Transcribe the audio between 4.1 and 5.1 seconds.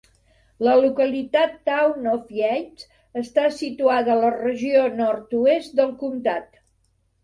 a la regió